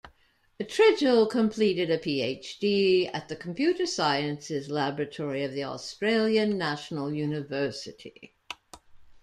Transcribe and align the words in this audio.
Tridgell 0.59 1.27
completed 1.29 1.91
a 1.91 1.97
PhD 1.99 3.07
at 3.13 3.27
the 3.29 3.35
Computer 3.35 3.85
Sciences 3.85 4.67
Laboratory 4.67 5.43
of 5.43 5.53
the 5.53 5.63
Australian 5.65 6.57
National 6.57 7.13
University. 7.13 8.33